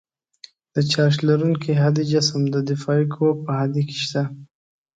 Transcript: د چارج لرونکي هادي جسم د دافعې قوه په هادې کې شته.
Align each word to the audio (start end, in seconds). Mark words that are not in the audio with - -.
د 0.73 0.75
چارج 0.91 1.15
لرونکي 1.29 1.71
هادي 1.81 2.03
جسم 2.11 2.41
د 2.53 2.55
دافعې 2.69 3.05
قوه 3.13 3.33
په 3.43 3.51
هادې 3.59 3.81
کې 3.87 3.97
شته. 4.05 4.23